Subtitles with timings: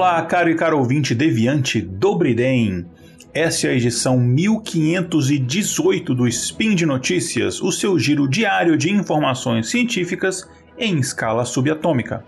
[0.00, 2.86] Olá, caro e caro ouvinte deviante Dobriden.
[3.34, 9.68] Essa é a edição 1518 do Spin de Notícias, o seu giro diário de informações
[9.68, 12.24] científicas em escala subatômica.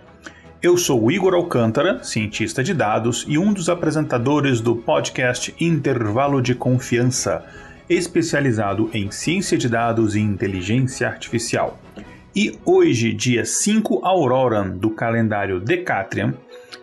[0.62, 6.54] Eu sou Igor Alcântara, cientista de dados e um dos apresentadores do podcast Intervalo de
[6.54, 7.42] Confiança,
[7.88, 11.80] especializado em ciência de dados e inteligência artificial.
[12.36, 16.34] E hoje, dia 5 Auroran do calendário Decatrian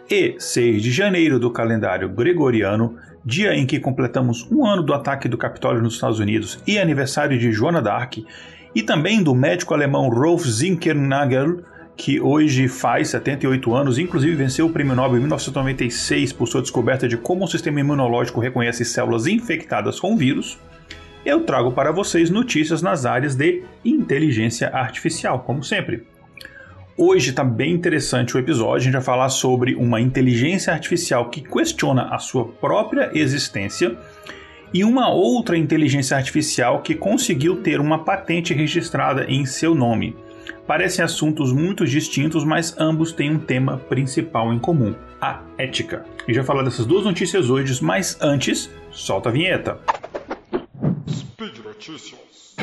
[0.09, 5.27] e 6 de janeiro do calendário Gregoriano, dia em que completamos um ano do ataque
[5.27, 8.26] do Capitólio nos Estados Unidos e aniversário de Joana d'Arc,
[8.73, 11.59] e também do médico alemão Rolf Zinkernagel,
[11.95, 17.08] que hoje faz 78 anos, inclusive venceu o Prêmio Nobel em 1996 por sua descoberta
[17.08, 20.58] de como o sistema imunológico reconhece células infectadas com vírus,
[21.26, 26.08] eu trago para vocês notícias nas áreas de inteligência artificial, como sempre.
[27.02, 31.39] Hoje está bem interessante o episódio, a gente vai falar sobre uma inteligência artificial que
[31.39, 33.97] questiona a sua própria existência
[34.73, 40.14] e uma outra inteligência artificial que conseguiu ter uma patente registrada em seu nome.
[40.67, 46.03] Parecem assuntos muito distintos, mas ambos têm um tema principal em comum: a ética.
[46.27, 49.80] E já falar dessas duas notícias hoje, mas antes, solta a vinheta.
[51.08, 52.58] Speed Notícias.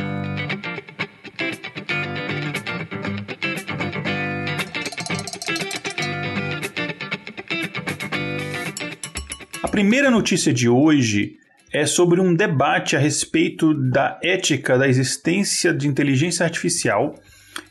[9.76, 11.36] Primeira notícia de hoje
[11.70, 17.14] é sobre um debate a respeito da ética da existência de inteligência artificial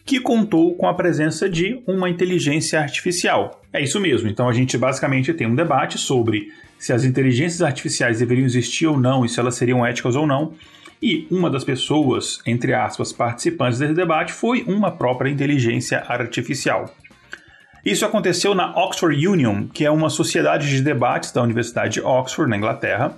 [0.06, 3.59] que contou com a presença de uma inteligência artificial.
[3.73, 4.30] É isso mesmo.
[4.30, 9.00] Então a gente basicamente tem um debate sobre se as inteligências artificiais deveriam existir ou
[9.00, 10.53] não e se elas seriam éticas ou não.
[11.02, 16.86] E uma das pessoas, entre aspas, participantes desse debate foi uma própria inteligência artificial.
[17.85, 22.49] Isso aconteceu na Oxford Union, que é uma sociedade de debates da Universidade de Oxford,
[22.49, 23.15] na Inglaterra,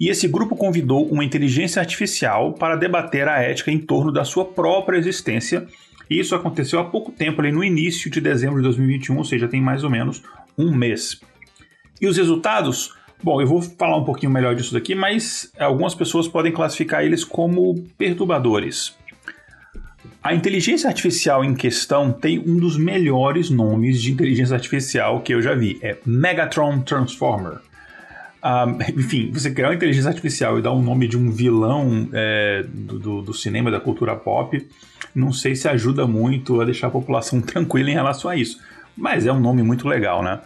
[0.00, 4.44] e esse grupo convidou uma inteligência artificial para debater a ética em torno da sua
[4.44, 5.66] própria existência
[6.10, 9.46] e isso aconteceu há pouco tempo, ali no início de dezembro de 2021, ou seja,
[9.46, 10.22] tem mais ou menos
[10.56, 11.20] um mês.
[12.00, 12.94] E os resultados?
[13.22, 17.24] Bom, eu vou falar um pouquinho melhor disso daqui, mas algumas pessoas podem classificar eles
[17.24, 18.96] como perturbadores.
[20.28, 25.40] A inteligência artificial em questão tem um dos melhores nomes de inteligência artificial que eu
[25.40, 25.78] já vi.
[25.80, 27.60] É Megatron Transformer.
[28.44, 32.10] Um, enfim, você criar uma inteligência artificial e dar o um nome de um vilão
[32.12, 34.68] é, do, do, do, cinema, da cultura pop,
[35.14, 38.60] não sei se ajuda muito a deixar a população tranquila em relação a isso.
[38.94, 40.40] Mas é um nome muito legal, né?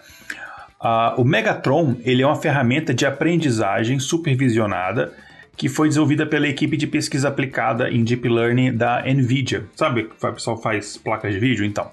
[0.81, 5.12] Uh, o Megatron ele é uma ferramenta de aprendizagem supervisionada
[5.62, 9.64] que foi desenvolvida pela equipe de pesquisa aplicada em Deep Learning da NVIDIA.
[9.76, 11.64] Sabe que o pessoal faz placas de vídeo?
[11.64, 11.88] Então.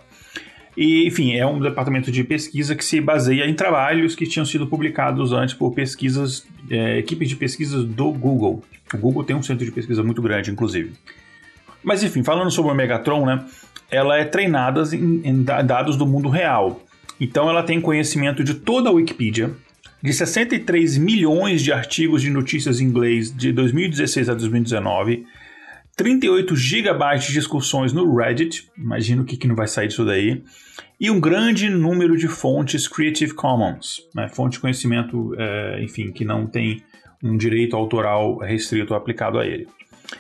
[0.76, 4.66] E, enfim, é um departamento de pesquisa que se baseia em trabalhos que tinham sido
[4.66, 8.64] publicados antes por pesquisas, é, equipes de pesquisas do Google.
[8.92, 10.94] O Google tem um centro de pesquisa muito grande, inclusive.
[11.84, 13.46] Mas, enfim, falando sobre o Megatron, né,
[13.92, 16.82] ela é treinada em, em dados do mundo real.
[17.22, 19.52] Então, ela tem conhecimento de toda a Wikipedia,
[20.02, 25.26] de 63 milhões de artigos de notícias em inglês de 2016 a 2019
[26.00, 30.42] 38 GB de discussões no Reddit, imagino o que, que não vai sair disso daí,
[30.98, 36.24] e um grande número de fontes Creative Commons, né, fonte de conhecimento, é, enfim, que
[36.24, 36.82] não tem
[37.22, 39.68] um direito autoral restrito aplicado a ele.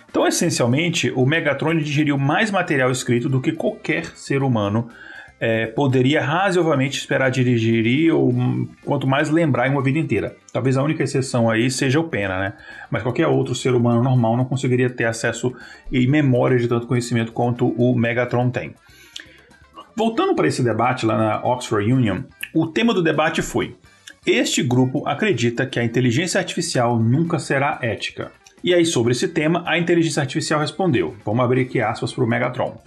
[0.09, 4.89] Então, essencialmente, o Megatron digeriu mais material escrito do que qualquer ser humano
[5.39, 8.33] é, poderia razoavelmente esperar dirigir ou
[8.83, 10.35] quanto mais lembrar em uma vida inteira.
[10.51, 12.53] Talvez a única exceção aí seja o Pena, né?
[12.91, 15.53] Mas qualquer outro ser humano normal não conseguiria ter acesso
[15.91, 18.73] e memória de tanto conhecimento quanto o Megatron tem.
[19.95, 22.21] Voltando para esse debate lá na Oxford Union,
[22.53, 23.75] o tema do debate foi:
[24.25, 28.31] Este grupo acredita que a inteligência artificial nunca será ética.
[28.61, 32.27] E aí, sobre esse tema, a inteligência artificial respondeu: Vamos abrir aqui aspas para o
[32.27, 32.77] Megatron.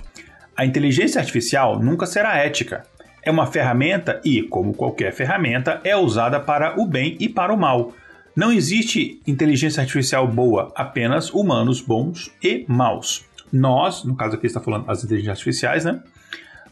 [0.56, 2.84] A inteligência artificial nunca será ética.
[3.22, 7.58] É uma ferramenta e, como qualquer ferramenta, é usada para o bem e para o
[7.58, 7.92] mal.
[8.34, 13.24] Não existe inteligência artificial boa, apenas humanos bons e maus.
[13.52, 16.00] Nós, no caso aqui está falando das inteligências artificiais, né?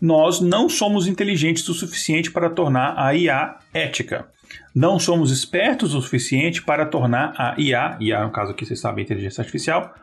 [0.01, 4.27] Nós não somos inteligentes o suficiente para tornar a IA ética.
[4.75, 9.05] Não somos espertos o suficiente para tornar a IA, IA no caso aqui vocês sabem,
[9.05, 9.95] inteligência artificial,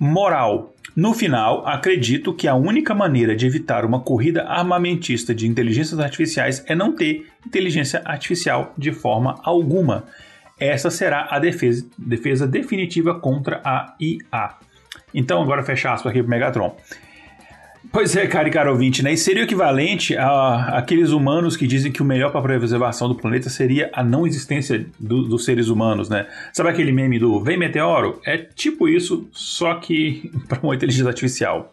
[0.00, 0.74] moral.
[0.96, 6.64] No final, acredito que a única maneira de evitar uma corrida armamentista de inteligências artificiais
[6.66, 10.04] é não ter inteligência artificial de forma alguma.
[10.58, 14.56] Essa será a defesa, defesa definitiva contra a IA.
[15.14, 16.74] Então, agora fecha aspas aqui para Megatron.
[17.90, 19.12] Pois é, cara e caro ouvinte, né?
[19.12, 23.08] E seria o equivalente a aqueles humanos que dizem que o melhor para a preservação
[23.08, 26.26] do planeta seria a não existência do, dos seres humanos, né?
[26.52, 28.20] Sabe aquele meme do vem meteoro?
[28.24, 31.72] É tipo isso, só que para uma inteligência artificial.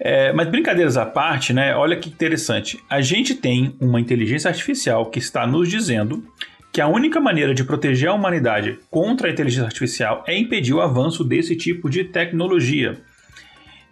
[0.00, 1.76] É, mas brincadeiras à parte, né?
[1.76, 2.80] Olha que interessante.
[2.88, 6.24] A gente tem uma inteligência artificial que está nos dizendo
[6.72, 10.80] que a única maneira de proteger a humanidade contra a inteligência artificial é impedir o
[10.80, 12.98] avanço desse tipo de tecnologia.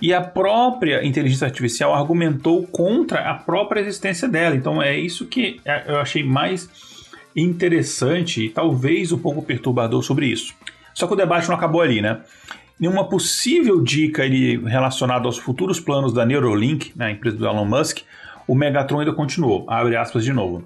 [0.00, 4.56] E a própria inteligência artificial argumentou contra a própria existência dela.
[4.56, 6.68] Então é isso que é, eu achei mais
[7.36, 10.54] interessante e talvez um pouco perturbador sobre isso.
[10.94, 12.20] Só que o debate não acabou ali, né?
[12.80, 17.66] Em uma possível dica relacionada aos futuros planos da Neuralink, né, a empresa do Elon
[17.66, 17.98] Musk,
[18.48, 19.66] o Megatron ainda continuou.
[19.68, 20.64] Abre aspas de novo.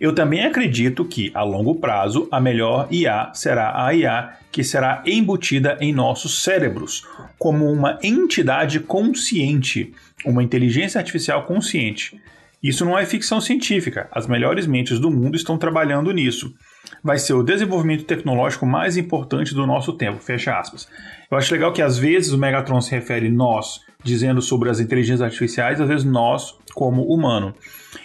[0.00, 5.02] Eu também acredito que, a longo prazo, a melhor IA será a IA que será
[5.06, 7.06] embutida em nossos cérebros,
[7.38, 9.92] como uma entidade consciente,
[10.24, 12.20] uma inteligência artificial consciente.
[12.62, 16.54] Isso não é ficção científica, as melhores mentes do mundo estão trabalhando nisso.
[17.02, 20.88] Vai ser o desenvolvimento tecnológico mais importante do nosso tempo, fecha aspas.
[21.30, 25.22] Eu acho legal que às vezes o Megatron se refere nós, dizendo sobre as inteligências
[25.22, 27.54] artificiais, às vezes nós como humano.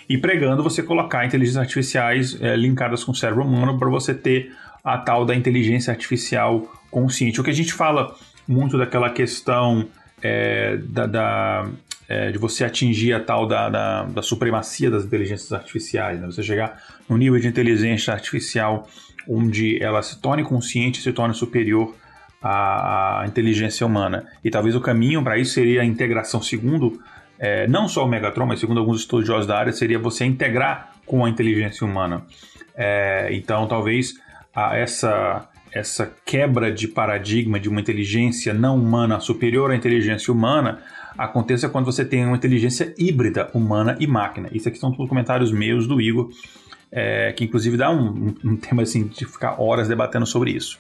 [0.08, 4.52] E pregando você colocar inteligências artificiais é, linkadas com o cérebro humano para você ter
[4.84, 7.42] a tal da inteligência artificial consciente.
[7.42, 8.16] O que a gente fala
[8.48, 9.88] muito daquela questão
[10.22, 11.70] é, da, da
[12.08, 16.26] é, de você atingir a tal da, da, da supremacia das inteligências artificiais, né?
[16.26, 18.88] você chegar no nível de inteligência artificial
[19.28, 21.94] onde ela se torne consciente, se torne superior
[22.42, 24.28] à inteligência humana.
[24.44, 27.00] E talvez o caminho para isso seria a integração, segundo
[27.38, 31.26] é, não só o Megatron, mas segundo alguns estudiosos da área, seria você integrar com
[31.26, 32.24] a inteligência humana.
[32.76, 34.14] É, então, talvez
[34.54, 40.80] a, essa, essa quebra de paradigma de uma inteligência não humana superior à inteligência humana
[41.18, 44.50] aconteça quando você tem uma inteligência híbrida humana e máquina.
[44.52, 46.30] Isso aqui são todos comentários meus do Igor,
[46.92, 50.80] é, que inclusive dá um, um, tema assim de ficar horas debatendo sobre isso.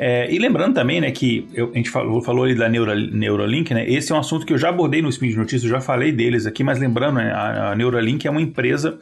[0.00, 3.74] É, e lembrando também, né, que eu, a gente falou, falou ali da Neura, Neuralink,
[3.74, 6.12] né, esse é um assunto que eu já abordei no Speed Notícias, eu já falei
[6.12, 8.96] deles aqui, mas lembrando, né, a, a Neuralink é uma empresa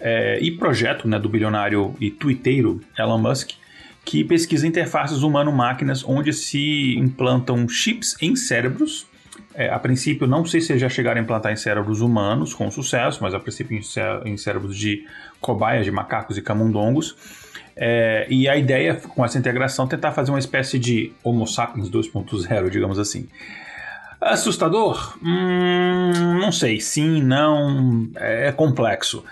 [0.00, 3.50] é, e projeto né, do bilionário e tuiteiro Elon Musk,
[4.06, 9.06] que pesquisa interfaces humano-máquinas onde se implantam chips em cérebros.
[9.54, 13.18] É, a princípio, não sei se já chegaram a implantar em cérebros humanos com sucesso,
[13.22, 13.78] mas a princípio
[14.24, 15.06] em, cérebros de
[15.40, 17.41] cobaias, de macacos e camundongos
[17.76, 21.90] é, e a ideia com essa integração é tentar fazer uma espécie de Homo sapiens
[21.90, 23.28] 2.0, digamos assim.
[24.20, 25.18] Assustador?
[25.22, 26.80] Hum, não sei.
[26.80, 28.08] Sim, não.
[28.14, 29.24] É complexo.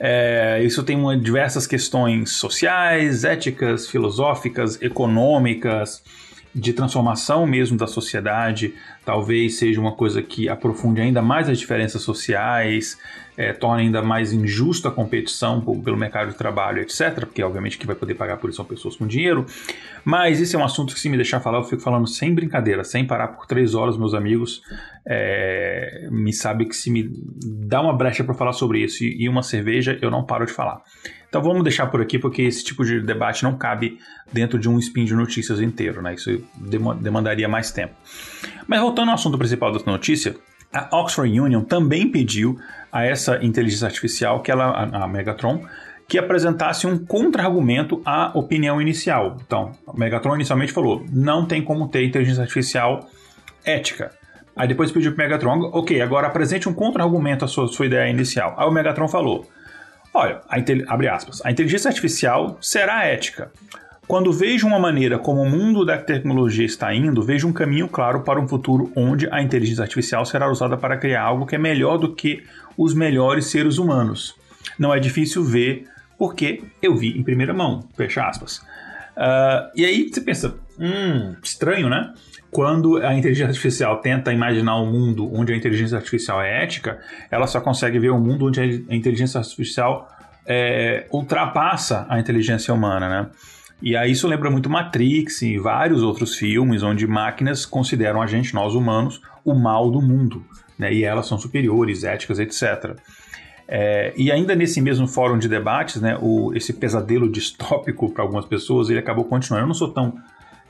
[0.00, 6.02] É, isso tem uma, diversas questões sociais, éticas, filosóficas, econômicas,
[6.54, 8.74] de transformação mesmo da sociedade.
[9.04, 12.96] Talvez seja uma coisa que aprofunde ainda mais as diferenças sociais,
[13.38, 17.20] é, torna ainda mais injusta a competição pelo mercado de trabalho, etc.
[17.20, 19.46] Porque, obviamente, quem vai poder pagar por isso são pessoas com dinheiro.
[20.04, 22.82] Mas isso é um assunto que, se me deixar falar, eu fico falando sem brincadeira,
[22.82, 24.60] sem parar por três horas, meus amigos.
[25.06, 27.08] É, me sabe que se me
[27.40, 30.52] dá uma brecha para falar sobre isso e, e uma cerveja, eu não paro de
[30.52, 30.82] falar.
[31.28, 33.98] Então vamos deixar por aqui, porque esse tipo de debate não cabe
[34.32, 36.14] dentro de um spin de notícias inteiro, né?
[36.14, 36.42] Isso
[37.00, 37.94] demandaria mais tempo.
[38.66, 40.34] Mas voltando ao assunto principal da notícia,
[40.72, 42.58] a Oxford Union também pediu
[42.92, 45.64] a essa inteligência artificial, que ela, a, Megatron,
[46.06, 49.36] que apresentasse um contra-argumento à opinião inicial.
[49.46, 53.08] Então, o Megatron inicialmente falou: não tem como ter inteligência artificial
[53.64, 54.10] ética.
[54.56, 58.10] Aí depois pediu para o Megatron, ok, agora apresente um contra-argumento à sua, sua ideia
[58.10, 58.54] inicial.
[58.56, 59.46] Aí o Megatron falou:
[60.12, 63.52] olha, a, abre aspas, a inteligência artificial será ética.
[64.08, 68.22] Quando vejo uma maneira como o mundo da tecnologia está indo, vejo um caminho claro
[68.22, 71.98] para um futuro onde a inteligência artificial será usada para criar algo que é melhor
[71.98, 72.42] do que
[72.74, 74.34] os melhores seres humanos.
[74.78, 75.84] Não é difícil ver
[76.18, 78.62] porque eu vi em primeira mão, fecha aspas.
[79.14, 82.14] Uh, e aí você pensa, hum, estranho, né?
[82.50, 86.98] Quando a inteligência artificial tenta imaginar um mundo onde a inteligência artificial é ética,
[87.30, 90.08] ela só consegue ver um mundo onde a inteligência artificial
[90.46, 93.30] é, ultrapassa a inteligência humana, né?
[93.80, 98.52] E aí isso lembra muito Matrix e vários outros filmes onde máquinas consideram a gente,
[98.54, 100.44] nós humanos, o mal do mundo.
[100.78, 100.92] Né?
[100.92, 102.96] E elas são superiores, éticas, etc.
[103.70, 108.46] É, e ainda nesse mesmo fórum de debates, né, o, esse pesadelo distópico para algumas
[108.46, 109.64] pessoas, ele acabou continuando.
[109.64, 110.14] Eu não sou tão.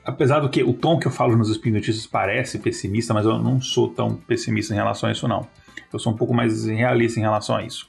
[0.04, 3.38] Apesar do que o tom que eu falo nos Spin Notícias parece pessimista, mas eu
[3.38, 5.46] não sou tão pessimista em relação a isso, não.
[5.92, 7.88] Eu sou um pouco mais realista em relação a isso.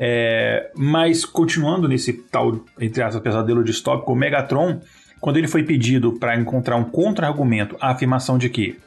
[0.00, 4.80] É, mas continuando nesse tal, entre aspas, pesadelo distópico, o Megatron,
[5.20, 8.78] quando ele foi pedido para encontrar um contra-argumento à afirmação de que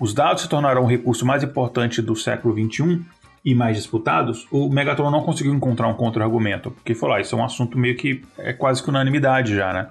[0.00, 3.00] os dados se tornarão o recurso mais importante do século XXI
[3.44, 7.38] e mais disputados, o Megatron não conseguiu encontrar um contra-argumento, porque falou, ah, isso é
[7.38, 9.88] um assunto meio que é quase que unanimidade já, né?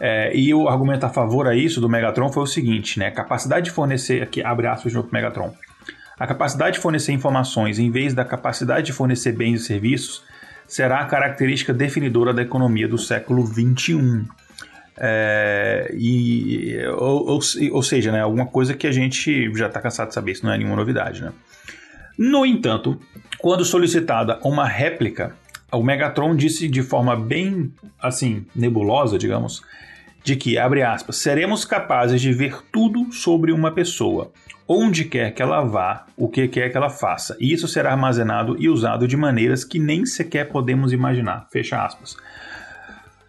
[0.00, 3.10] É, e o argumento a favor a isso do Megatron foi o seguinte, né?
[3.10, 5.52] Capacidade de fornecer, aqui abre aspas de novo Megatron,
[6.18, 10.22] a capacidade de fornecer informações em vez da capacidade de fornecer bens e serviços
[10.66, 14.26] será a característica definidora da economia do século XXI.
[15.00, 17.40] É, e, ou, ou,
[17.72, 20.52] ou, seja, né, alguma coisa que a gente já está cansado de saber, isso não
[20.52, 21.22] é nenhuma novidade.
[21.22, 21.32] Né?
[22.18, 23.00] No entanto,
[23.38, 25.36] quando solicitada uma réplica,
[25.70, 29.62] o Megatron disse de forma bem assim nebulosa, digamos,
[30.24, 34.32] de que, abre aspas, seremos capazes de ver tudo sobre uma pessoa,
[34.68, 37.36] onde quer que ela vá, o que quer que ela faça.
[37.40, 41.46] E isso será armazenado e usado de maneiras que nem sequer podemos imaginar.
[41.50, 42.14] Fecha aspas.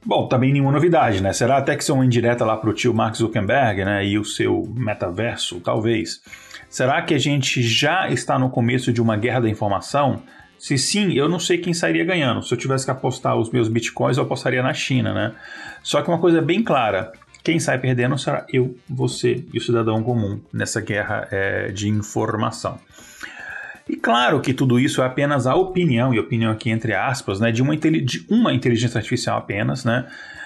[0.05, 1.33] Bom, também nenhuma novidade, né?
[1.33, 4.05] Será até que são indireta lá para o tio Mark Zuckerberg, né?
[4.05, 6.21] E o seu metaverso, talvez.
[6.69, 10.21] Será que a gente já está no começo de uma guerra da informação?
[10.57, 12.43] Se sim, eu não sei quem sairia ganhando.
[12.43, 15.33] Se eu tivesse que apostar os meus bitcoins, eu apostaria na China, né?
[15.81, 17.11] Só que uma coisa bem clara:
[17.43, 22.79] quem sai perdendo será eu, você e o cidadão comum nessa guerra é, de informação.
[23.87, 27.51] E claro que tudo isso é apenas a opinião, e opinião aqui entre aspas, né,
[27.51, 30.05] de, uma, de uma inteligência artificial apenas, né?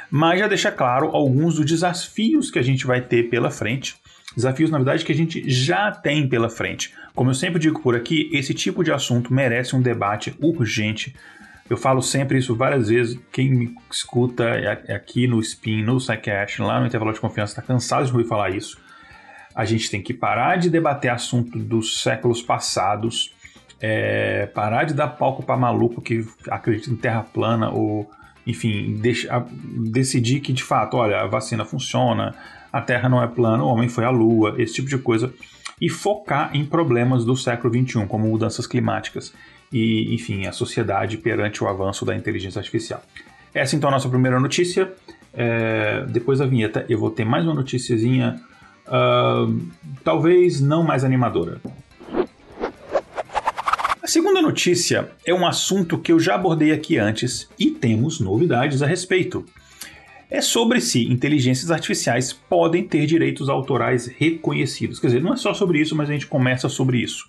[0.09, 3.95] Mas já deixa claro alguns dos desafios que a gente vai ter pela frente.
[4.35, 6.93] Desafios, na verdade, que a gente já tem pela frente.
[7.15, 11.15] Como eu sempre digo por aqui, esse tipo de assunto merece um debate urgente
[11.69, 13.19] eu falo sempre isso várias vezes.
[13.31, 14.43] Quem me escuta
[14.89, 18.49] aqui no Spin, no SciCast, lá no intervalo de confiança, está cansado de ouvir falar
[18.49, 18.77] isso.
[19.55, 23.33] A gente tem que parar de debater assunto dos séculos passados,
[23.79, 28.09] é, parar de dar palco para maluco que acredita em terra plana ou,
[28.45, 29.45] enfim, deixa,
[29.91, 32.35] decidir que de fato, olha, a vacina funciona,
[32.71, 35.31] a Terra não é plana, o homem foi à Lua, esse tipo de coisa,
[35.79, 39.31] e focar em problemas do século XXI, como mudanças climáticas
[39.73, 43.03] e, enfim, a sociedade perante o avanço da inteligência artificial.
[43.53, 44.93] Essa então é a nossa primeira notícia.
[45.33, 48.39] É, depois da vinheta eu vou ter mais uma noticiazinha,
[48.87, 49.61] uh,
[50.03, 51.59] talvez não mais animadora.
[54.01, 58.83] A segunda notícia é um assunto que eu já abordei aqui antes e temos novidades
[58.83, 59.43] a respeito.
[60.29, 64.99] É sobre se inteligências artificiais podem ter direitos autorais reconhecidos.
[64.99, 67.27] Quer dizer, não é só sobre isso, mas a gente começa sobre isso.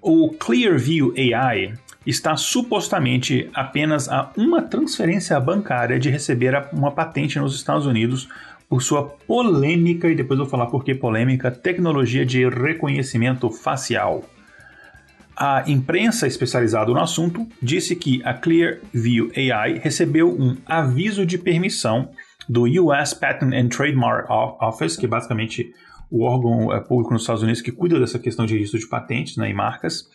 [0.00, 1.74] O Clearview AI
[2.06, 8.28] está supostamente apenas a uma transferência bancária de receber uma patente nos Estados Unidos
[8.68, 14.24] por sua polêmica, e depois vou falar por que polêmica, tecnologia de reconhecimento facial.
[15.36, 22.10] A imprensa especializada no assunto disse que a Clearview AI recebeu um aviso de permissão
[22.48, 24.28] do US Patent and Trademark
[24.60, 25.72] Office, que basicamente
[26.10, 29.36] o órgão é, público nos Estados Unidos que cuida dessa questão de registro de patentes
[29.36, 30.08] né, e marcas,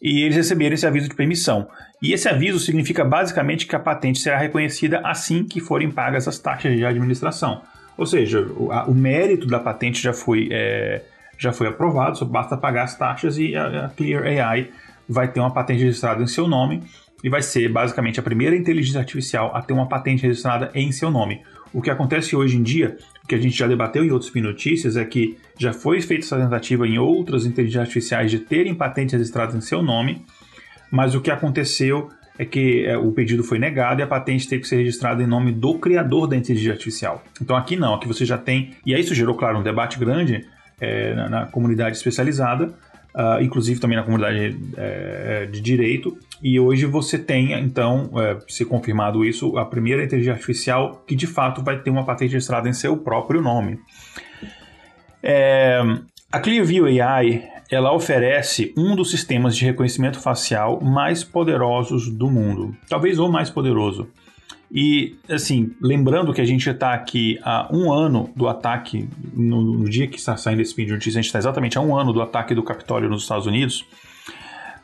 [0.00, 1.68] e eles receberam esse aviso de permissão.
[2.02, 6.38] E esse aviso significa basicamente que a patente será reconhecida assim que forem pagas as
[6.38, 7.62] taxas de administração.
[7.96, 11.02] Ou seja, o, a, o mérito da patente já foi, é,
[11.38, 14.70] já foi aprovado, só basta pagar as taxas e a, a Clear AI
[15.08, 16.82] vai ter uma patente registrada em seu nome
[17.26, 21.10] e vai ser basicamente a primeira inteligência artificial a ter uma patente registrada em seu
[21.10, 21.42] nome.
[21.72, 25.04] O que acontece hoje em dia, que a gente já debateu em outros notícias, é
[25.04, 29.60] que já foi feita essa tentativa em outras inteligências artificiais de terem patentes registradas em
[29.60, 30.24] seu nome,
[30.88, 34.62] mas o que aconteceu é que é, o pedido foi negado e a patente teve
[34.62, 37.24] que ser registrada em nome do criador da inteligência artificial.
[37.42, 40.46] Então aqui não, aqui você já tem, e aí isso gerou, claro, um debate grande
[40.80, 42.72] é, na, na, comunidade especializada,
[43.16, 46.16] uh, inclusive também na comunidade é, de direito.
[46.42, 51.26] E hoje você tem, então, é, se confirmado isso, a primeira inteligência artificial que de
[51.26, 53.80] fato vai ter uma patente registrada em seu próprio nome.
[55.22, 55.80] É,
[56.30, 62.76] a Clearview AI ela oferece um dos sistemas de reconhecimento facial mais poderosos do mundo,
[62.88, 64.06] talvez o mais poderoso.
[64.70, 69.88] E, assim, lembrando que a gente está aqui há um ano do ataque, no, no,
[69.88, 72.12] dia que está saindo esse vídeo de notícia, a gente está exatamente há um ano
[72.12, 73.84] do ataque do Capitólio nos Estados Unidos.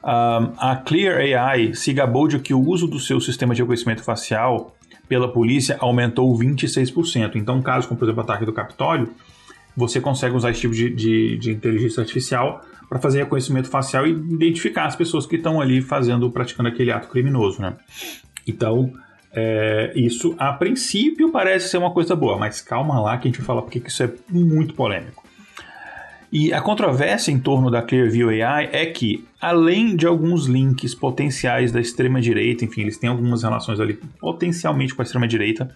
[0.04, 4.02] Um, a Clear AI se gabou de que o uso do seu sistema de reconhecimento
[4.02, 4.74] facial
[5.08, 7.36] pela polícia aumentou 26%.
[7.36, 9.10] Então, caso como, por exemplo, o ataque do Capitólio,
[9.76, 14.10] você consegue usar esse tipo de, de, de inteligência artificial para fazer reconhecimento facial e
[14.10, 17.74] identificar as pessoas que estão ali fazendo, praticando aquele ato criminoso, né?
[18.46, 18.92] Então,
[19.34, 23.38] é, isso, a princípio, parece ser uma coisa boa, mas calma lá que a gente
[23.38, 25.22] vai falar porque isso é muito polêmico.
[26.30, 31.70] E a controvérsia em torno da Clearview AI é que, além de alguns links potenciais
[31.70, 35.74] da extrema-direita, enfim, eles têm algumas relações ali potencialmente com a extrema-direita,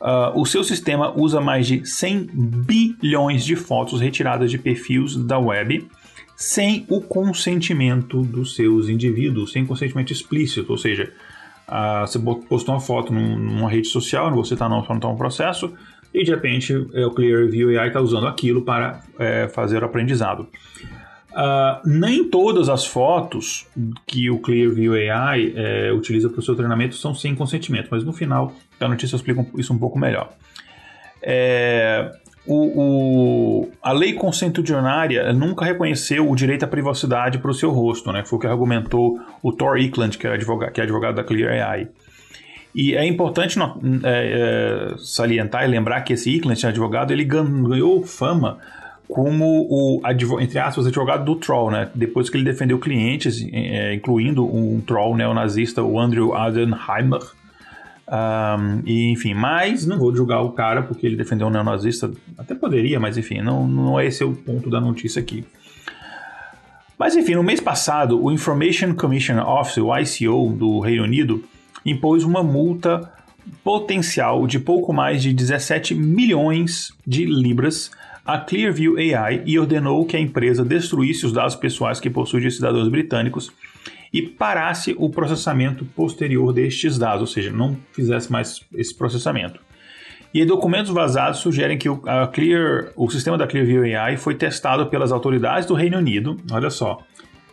[0.00, 5.38] Uh, o seu sistema usa mais de 100 bilhões de fotos retiradas de perfis da
[5.38, 5.86] web
[6.34, 11.12] sem o consentimento dos seus indivíduos, sem consentimento explícito, ou seja,
[11.70, 15.72] uh, você postou uma foto numa rede social, você está não está um processo,
[16.12, 20.48] e de repente é, o Clearview AI está usando aquilo para é, fazer o aprendizado.
[21.30, 23.64] Uh, nem todas as fotos
[24.04, 28.12] que o Clearview AI é, utiliza para o seu treinamento são sem consentimento, mas no
[28.12, 30.32] final da notícia eu explico isso um pouco melhor.
[31.22, 32.10] É,
[32.46, 38.10] o, o, a lei constitucionária nunca reconheceu o direito à privacidade para o seu rosto,
[38.12, 38.24] né?
[38.24, 41.70] Foi o que argumentou o Thor Eklund, que é advogado, que é advogado da Clear
[41.70, 41.88] AI.
[42.74, 48.58] E é importante é, é, salientar e lembrar que esse Eklund, advogado, ele ganhou fama
[49.08, 50.00] como o,
[50.40, 51.90] entre aspas, advogado do troll, né?
[51.94, 57.20] Depois que ele defendeu clientes, é, incluindo um troll neonazista, o Andrew Adenheimer.
[58.10, 62.10] Um, e, enfim, mas não vou julgar o cara porque ele defendeu um neonazista.
[62.36, 65.44] Até poderia, mas enfim, não, não é esse o ponto da notícia aqui.
[66.98, 71.44] Mas enfim, no mês passado, o Information Commission Office, o ICO do Reino Unido,
[71.86, 73.10] impôs uma multa
[73.62, 77.90] potencial de pouco mais de 17 milhões de libras
[78.24, 82.50] a Clearview AI e ordenou que a empresa destruísse os dados pessoais que possui de
[82.50, 83.50] cidadãos britânicos
[84.12, 89.60] e parasse o processamento posterior destes dados, ou seja, não fizesse mais esse processamento.
[90.32, 92.00] E documentos vazados sugerem que o,
[92.32, 97.00] Clear, o sistema da Clearview AI foi testado pelas autoridades do Reino Unido, olha só,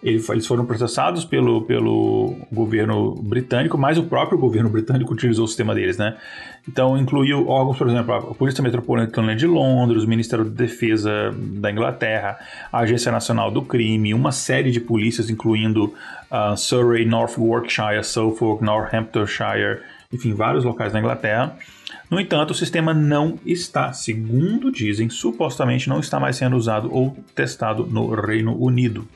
[0.04, 5.74] eles foram processados pelo, pelo governo britânico, mas o próprio governo britânico utilizou o sistema
[5.74, 6.18] deles, né?
[6.68, 11.72] Então, incluiu órgãos, por exemplo, a Polícia Metropolitana de Londres, o Ministério da Defesa da
[11.72, 12.38] Inglaterra,
[12.72, 15.94] a Agência Nacional do Crime, uma série de polícias, incluindo
[16.30, 19.80] uh, Surrey, North Yorkshire, Suffolk, Northamptonshire,
[20.12, 21.58] enfim, vários locais da Inglaterra.
[22.10, 27.18] No entanto, o sistema não está, segundo dizem, supostamente não está mais sendo usado ou
[27.34, 29.08] testado no Reino Unido.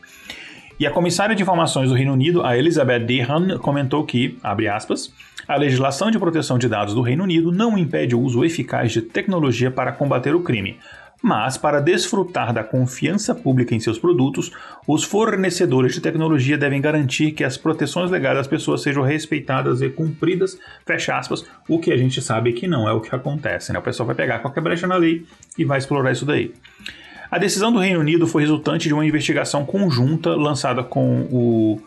[0.80, 5.14] E a comissária de informações do Reino Unido, a Elizabeth Dehan, comentou que, abre aspas,
[5.48, 9.02] a legislação de proteção de dados do Reino Unido não impede o uso eficaz de
[9.02, 10.78] tecnologia para combater o crime,
[11.22, 14.52] mas para desfrutar da confiança pública em seus produtos,
[14.88, 19.90] os fornecedores de tecnologia devem garantir que as proteções legais das pessoas sejam respeitadas e
[19.90, 23.78] cumpridas, fecha aspas, o que a gente sabe que não é o que acontece, né?
[23.78, 25.26] O pessoal vai pegar qualquer brecha na lei
[25.58, 26.54] e vai explorar isso daí.
[27.32, 31.82] A decisão do Reino Unido foi resultante de uma investigação conjunta lançada com o.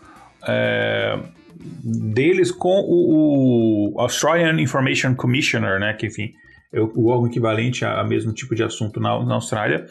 [0.47, 1.19] É,
[1.55, 6.33] deles com o, o, Australian Information Commissioner, né, que enfim
[6.73, 9.85] é o, órgão equivalente a, a, mesmo tipo de assunto na, na Austrália,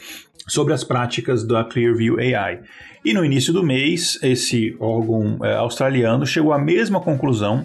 [0.47, 2.61] sobre as práticas da Clearview AI.
[3.05, 7.65] E no início do mês, esse órgão é, australiano chegou à mesma conclusão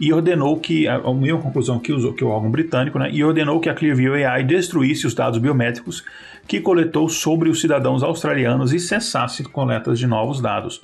[0.00, 3.22] e ordenou que, a, a mesma conclusão que, usou, que o órgão britânico, né, e
[3.22, 6.02] ordenou que a Clearview AI destruísse os dados biométricos
[6.48, 10.80] que coletou sobre os cidadãos australianos e cessasse coletas de novos dados.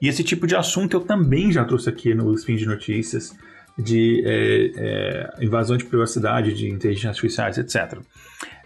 [0.00, 3.36] E esse tipo de assunto eu também já trouxe aqui no Spin de Notícias,
[3.76, 7.98] de é, é, invasão de privacidade, de inteligência artificial, etc.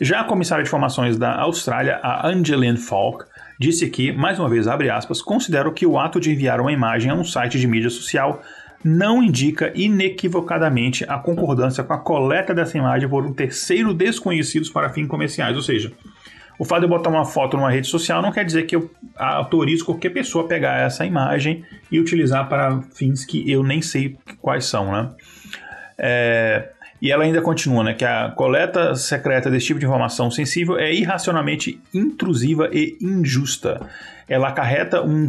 [0.01, 3.25] Já a comissária de informações da Austrália, a Angeline Falk,
[3.59, 7.11] disse que, mais uma vez, abre aspas, considero que o ato de enviar uma imagem
[7.11, 8.43] a um site de mídia social
[8.85, 14.91] não indica inequivocadamente a concordância com a coleta dessa imagem por um terceiro desconhecido para
[14.91, 15.57] fins comerciais.
[15.57, 15.91] Ou seja,
[16.59, 18.91] o fato de eu botar uma foto numa rede social não quer dizer que eu
[19.17, 24.17] autorizo qualquer pessoa a pegar essa imagem e utilizar para fins que eu nem sei
[24.41, 25.11] quais são, né?
[25.97, 26.69] É,
[27.01, 30.93] e ela ainda continua, né, que a coleta secreta desse tipo de informação sensível é
[30.93, 33.81] irracionalmente intrusiva e injusta
[34.29, 35.29] ela acarreta um,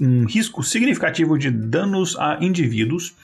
[0.00, 3.14] um risco significativo de danos a indivíduos,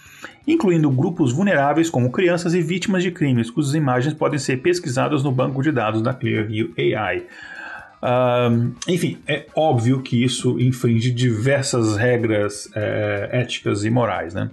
[0.47, 5.33] incluindo grupos vulneráveis como crianças e vítimas de crimes, cujas imagens podem ser pesquisadas no
[5.33, 7.25] banco de dados da Clearview AI.
[8.88, 14.35] Enfim, é óbvio que isso infringe diversas regras é, éticas e morais.
[14.35, 14.51] Né?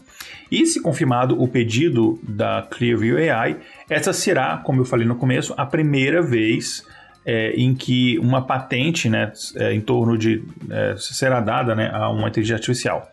[0.52, 3.58] E se confirmado o pedido da Clearview AI,
[3.90, 6.86] essa será, como eu falei no começo, a primeira vez
[7.30, 12.10] é, em que uma patente né, é, em torno de é, será dada né, a
[12.10, 13.12] uma inteligência artificial.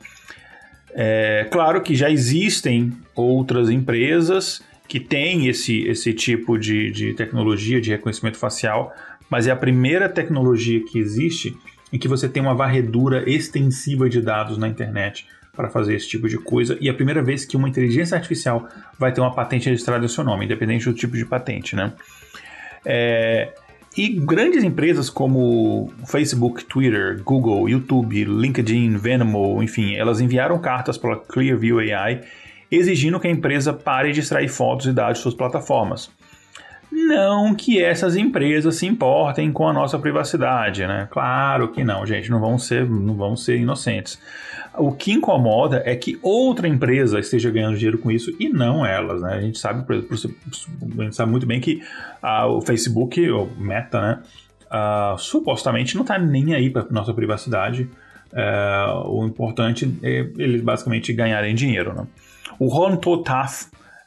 [0.95, 7.79] É, claro que já existem outras empresas que têm esse, esse tipo de, de tecnologia
[7.79, 8.91] de reconhecimento facial,
[9.29, 11.55] mas é a primeira tecnologia que existe
[11.93, 16.27] em que você tem uma varredura extensiva de dados na internet para fazer esse tipo
[16.27, 18.67] de coisa, e é a primeira vez que uma inteligência artificial
[18.99, 21.93] vai ter uma patente registrada em seu nome, independente do tipo de patente, né?
[22.85, 23.53] É,
[23.97, 31.15] e grandes empresas como Facebook, Twitter, Google, YouTube, LinkedIn, Venmo, enfim, elas enviaram cartas para
[31.15, 32.21] a Clearview AI
[32.71, 36.11] exigindo que a empresa pare de extrair fotos e dados de suas plataformas.
[36.91, 41.09] não que essas empresas se importem com a nossa privacidade, né?
[41.11, 44.19] Claro que não, gente, não vão ser, não vão ser inocentes.
[44.79, 49.23] O que incomoda é que outra empresa esteja ganhando dinheiro com isso e não elas,
[49.23, 49.35] né?
[49.35, 51.83] A gente sabe, a gente sabe muito bem que
[52.49, 54.23] o Facebook, o Meta, né?
[55.19, 57.89] Supostamente não está nem aí para nossa privacidade.
[58.33, 62.07] É, o importante é eles basicamente ganharem dinheiro, né?
[62.59, 63.67] O Ron Totaf,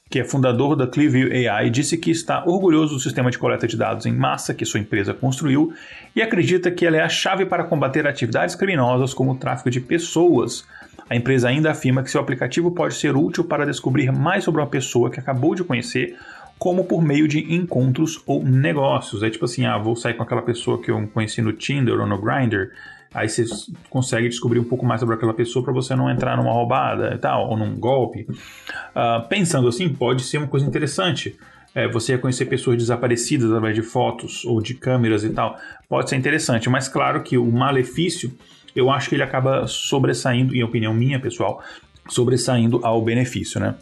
[0.10, 3.78] que é fundador da Clearview AI, disse que está orgulhoso do sistema de coleta de
[3.78, 5.72] dados em massa que sua empresa construiu
[6.16, 9.80] e acredita que ela é a chave para combater atividades criminosas como o tráfico de
[9.80, 10.66] pessoas.
[11.08, 14.68] A empresa ainda afirma que seu aplicativo pode ser útil para descobrir mais sobre uma
[14.68, 16.18] pessoa que acabou de conhecer,
[16.58, 19.22] como por meio de encontros ou negócios.
[19.22, 22.08] É tipo assim, ah, vou sair com aquela pessoa que eu conheci no Tinder ou
[22.08, 22.72] no Grindr
[23.14, 23.46] Aí você
[23.90, 27.18] consegue descobrir um pouco mais sobre aquela pessoa para você não entrar numa roubada e
[27.18, 28.28] tal, ou num golpe.
[28.30, 31.38] Uh, pensando assim, pode ser uma coisa interessante.
[31.74, 35.56] É, você reconhecer pessoas desaparecidas através de fotos ou de câmeras e tal,
[35.88, 38.36] pode ser interessante, mas claro que o malefício,
[38.76, 41.64] eu acho que ele acaba sobressaindo, em opinião minha, pessoal,
[42.08, 43.76] sobressaindo ao benefício, né?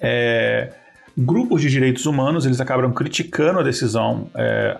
[0.00, 0.72] É,
[1.16, 4.78] grupos de direitos humanos, eles acabam criticando a decisão é,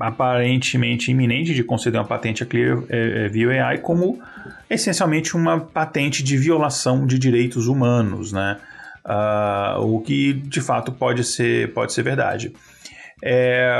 [0.00, 4.20] aparentemente iminente de conceder uma patente a Clearview é, AI como
[4.68, 8.58] essencialmente uma patente de violação de direitos humanos, né?
[9.04, 12.52] Uh, o que de fato pode ser, pode ser verdade.
[13.22, 13.72] É,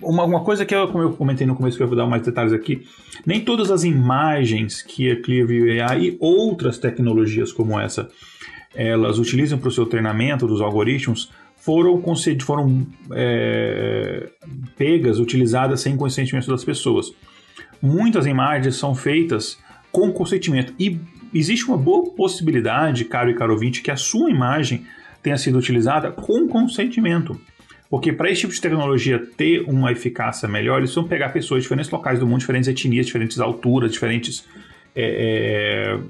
[0.00, 2.22] uma, uma, coisa que eu, como eu comentei no começo, que eu vou dar mais
[2.22, 2.86] detalhes aqui,
[3.26, 8.08] nem todas as imagens que a Clearview AI e outras tecnologias como essa
[8.74, 12.02] elas utilizam para o seu treinamento dos algoritmos foram,
[12.40, 14.30] foram é,
[14.76, 17.12] pegas, utilizadas sem consentimento das pessoas.
[17.82, 19.58] Muitas imagens são feitas
[19.92, 20.98] com consentimento e
[21.34, 24.86] existe uma boa possibilidade, caro e caro ouvinte, que a sua imagem
[25.22, 27.38] tenha sido utilizada com consentimento.
[27.90, 31.64] Porque para esse tipo de tecnologia ter uma eficácia melhor, eles vão pegar pessoas de
[31.64, 34.46] diferentes locais do mundo, diferentes etnias, diferentes alturas, diferentes
[34.94, 36.00] é, é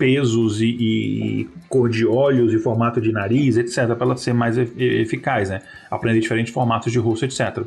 [0.00, 4.56] pesos e, e, cor de olhos e formato de nariz, etc., para ela ser mais
[4.56, 5.60] eficaz, né?
[5.90, 7.62] Aprender diferentes formatos de rosto, etc.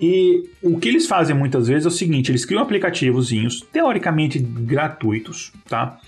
[0.00, 5.52] E o que eles fazem muitas vezes é o seguinte: eles criam aplicativozinhos teoricamente gratuitos,
[5.68, 6.00] tá?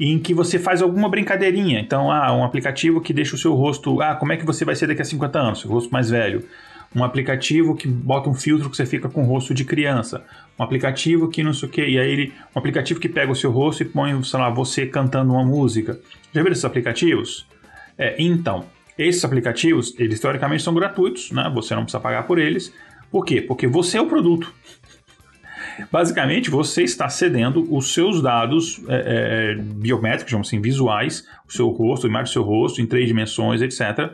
[0.00, 1.78] Em que você faz alguma brincadeirinha.
[1.78, 4.02] Então, ah, um aplicativo que deixa o seu rosto.
[4.02, 5.60] Ah, como é que você vai ser daqui a 50 anos?
[5.60, 6.42] Seu rosto mais velho
[6.96, 10.24] um aplicativo que bota um filtro que você fica com o rosto de criança,
[10.58, 13.36] um aplicativo que não sei o que, e aí ele, um aplicativo que pega o
[13.36, 16.00] seu rosto e põe, sei lá, você cantando uma música.
[16.32, 17.46] Já viram esses aplicativos?
[17.98, 18.64] É, então,
[18.96, 21.52] esses aplicativos, eles teoricamente são gratuitos, né?
[21.54, 22.72] Você não precisa pagar por eles.
[23.10, 23.42] Por quê?
[23.42, 24.52] Porque você é o produto.
[25.90, 31.68] Basicamente, você está cedendo os seus dados é, é, biométricos, digamos assim, visuais, o seu
[31.68, 34.12] rosto, a imagem do seu rosto, em três dimensões, etc.,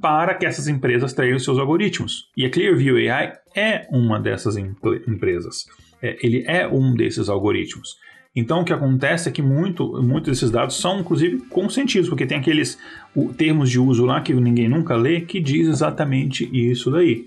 [0.00, 2.28] para que essas empresas os seus algoritmos.
[2.36, 5.66] E a Clearview AI é uma dessas empresas.
[6.02, 7.96] É, ele é um desses algoritmos.
[8.34, 12.38] Então, o que acontece é que muito, muitos desses dados são, inclusive, consentidos, porque tem
[12.38, 12.78] aqueles
[13.36, 17.26] termos de uso lá que ninguém nunca lê que diz exatamente isso daí.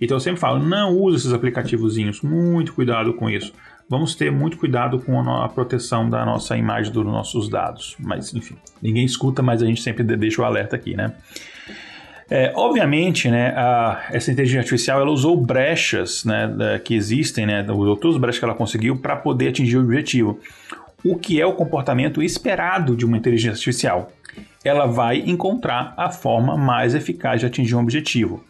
[0.00, 3.52] Então eu sempre falo, não use esses aplicativozinhos, muito cuidado com isso.
[3.88, 7.94] Vamos ter muito cuidado com a proteção da nossa imagem, dos nossos dados.
[8.00, 11.12] Mas, enfim, ninguém escuta, mas a gente sempre deixa o alerta aqui, né?
[12.28, 17.64] É, obviamente, né, a, essa inteligência artificial ela usou brechas né, da, que existem, né,
[17.70, 20.40] usou todas as brechas que ela conseguiu para poder atingir o objetivo.
[21.04, 24.10] O que é o comportamento esperado de uma inteligência artificial?
[24.64, 28.44] Ela vai encontrar a forma mais eficaz de atingir um objetivo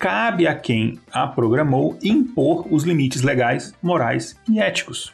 [0.00, 5.12] cabe a quem a programou impor os limites legais, morais e éticos.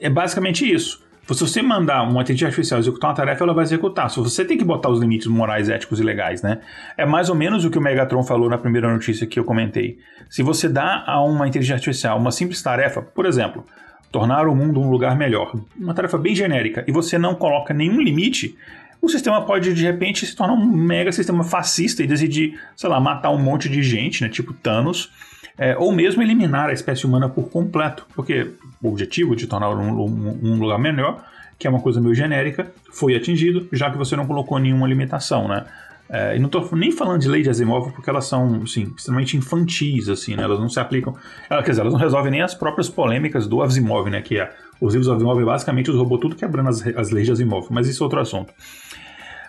[0.00, 1.04] É basicamente isso.
[1.30, 4.10] Se você mandar uma inteligência artificial executar uma tarefa, ela vai executar.
[4.10, 6.60] Se você tem que botar os limites morais, éticos e legais, né?
[6.96, 9.98] É mais ou menos o que o Megatron falou na primeira notícia que eu comentei.
[10.28, 13.64] Se você dá a uma inteligência artificial uma simples tarefa, por exemplo,
[14.10, 18.00] tornar o mundo um lugar melhor, uma tarefa bem genérica, e você não coloca nenhum
[18.00, 18.56] limite,
[19.04, 22.98] o sistema pode de repente se tornar um mega sistema fascista e decidir, sei lá,
[22.98, 25.10] matar um monte de gente, né, tipo Thanos,
[25.56, 28.50] é, ou mesmo eliminar a espécie humana por completo, porque
[28.82, 31.24] o objetivo de tornar um, um, um lugar melhor,
[31.58, 35.46] que é uma coisa meio genérica, foi atingido, já que você não colocou nenhuma limitação,
[35.46, 35.64] né?
[36.08, 39.36] É, e não estou nem falando de lei de Asimov porque elas são, assim, extremamente
[39.36, 40.42] infantis, assim, né?
[40.42, 41.16] Elas não se aplicam...
[41.48, 44.20] Elas, quer dizer, elas não resolvem nem as próprias polêmicas do Asimov, né?
[44.20, 47.32] Que é, os livros do Asimov, basicamente, os robôs tudo quebrando as, as leis de
[47.32, 47.68] Asimov.
[47.70, 48.52] Mas isso é outro assunto.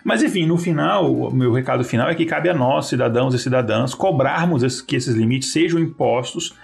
[0.06, 3.40] Mas enfim, no final, o meu recado final é que cabe a nós, cidadãos e
[3.40, 6.54] cidadãs, cobrarmos que esses limites sejam impostos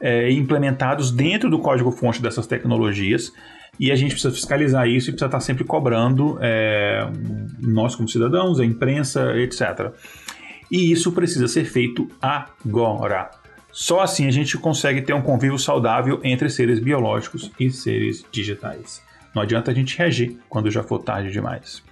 [0.00, 3.32] é, e implementados dentro do código-fonte dessas tecnologias.
[3.76, 7.10] E a gente precisa fiscalizar isso e precisa estar sempre cobrando, é,
[7.58, 9.90] nós como cidadãos, a imprensa, etc.
[10.70, 13.32] E isso precisa ser feito agora.
[13.72, 19.02] Só assim a gente consegue ter um convívio saudável entre seres biológicos e seres digitais.
[19.34, 21.82] Não adianta a gente reagir quando já for tarde demais.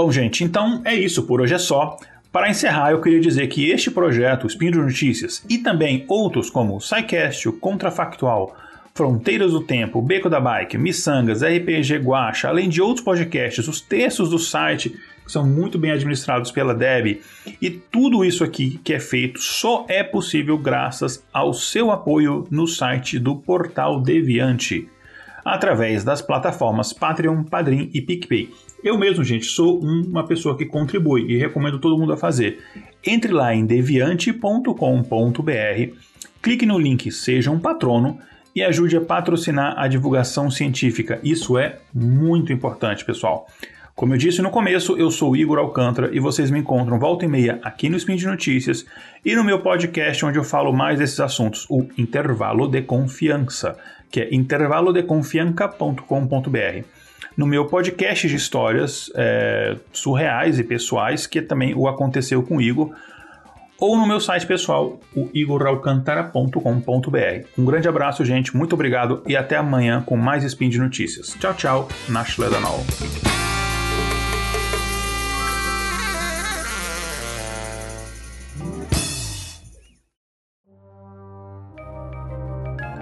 [0.00, 1.24] Bom, gente, então é isso.
[1.24, 1.98] Por hoje é só.
[2.30, 6.76] Para encerrar, eu queria dizer que este projeto, Spin de Notícias, e também outros como
[6.76, 8.56] o SciCast, o Contrafactual,
[8.94, 14.30] Fronteiras do Tempo, Beco da Bike, Missangas, RPG Guacha, além de outros podcasts, os textos
[14.30, 17.20] do site, que são muito bem administrados pela Deb,
[17.60, 22.68] e tudo isso aqui que é feito só é possível graças ao seu apoio no
[22.68, 24.88] site do Portal Deviante,
[25.44, 28.48] através das plataformas Patreon, Padrim e PicPay.
[28.82, 32.60] Eu mesmo, gente, sou uma pessoa que contribui e recomendo todo mundo a fazer.
[33.04, 34.72] Entre lá em deviante.com.br,
[36.40, 38.20] clique no link Seja um Patrono
[38.54, 41.18] e ajude a patrocinar a divulgação científica.
[41.24, 43.48] Isso é muito importante, pessoal.
[43.96, 47.28] Como eu disse no começo, eu sou Igor Alcântara e vocês me encontram volta e
[47.28, 48.86] meia aqui no Spin de Notícias
[49.24, 53.76] e no meu podcast onde eu falo mais desses assuntos, o Intervalo de Confiança,
[54.08, 56.97] que é intervalodeconfianca.com.br
[57.38, 62.60] no meu podcast de histórias é, surreais e pessoais, que também o aconteceu com o
[62.60, 62.90] Igor,
[63.78, 67.46] ou no meu site pessoal, o igoralcantara.com.br.
[67.56, 71.36] Um grande abraço, gente, muito obrigado e até amanhã com mais Spin de Notícias.
[71.38, 72.80] Tchau, tchau, Nash Ledanol.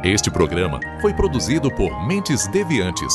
[0.05, 3.15] Este programa foi produzido por Mentes Deviantes